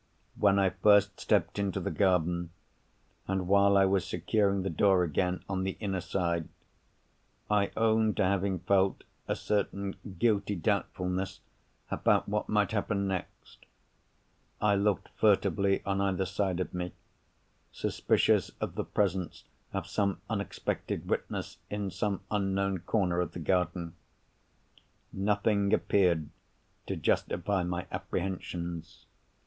When 0.35 0.57
I 0.57 0.71
first 0.71 1.19
stepped 1.19 1.59
into 1.59 1.79
the 1.79 1.91
garden, 1.91 2.49
and 3.27 3.47
while 3.47 3.77
I 3.77 3.85
was 3.85 4.03
securing 4.03 4.63
the 4.63 4.69
door 4.71 5.03
again 5.03 5.43
on 5.47 5.61
the 5.61 5.77
inner 5.79 6.01
side, 6.01 6.49
I 7.51 7.69
own 7.77 8.15
to 8.15 8.23
having 8.25 8.61
felt 8.61 9.03
a 9.27 9.35
certain 9.35 9.95
guilty 10.17 10.55
doubtfulness 10.55 11.41
about 11.91 12.27
what 12.27 12.49
might 12.49 12.71
happen 12.71 13.07
next. 13.07 13.67
I 14.59 14.73
looked 14.73 15.09
furtively 15.17 15.83
on 15.85 16.01
either 16.01 16.25
side 16.25 16.59
of 16.59 16.73
me; 16.73 16.93
suspicious 17.71 18.49
of 18.59 18.73
the 18.73 18.83
presence 18.83 19.43
of 19.71 19.85
some 19.85 20.19
unexpected 20.31 21.07
witness 21.11 21.57
in 21.69 21.91
some 21.91 22.21
unknown 22.31 22.79
corner 22.79 23.21
of 23.21 23.33
the 23.33 23.39
garden. 23.39 23.93
Nothing 25.13 25.71
appeared, 25.75 26.29
to 26.87 26.95
justify 26.95 27.61
my 27.61 27.85
apprehensions. 27.91 29.05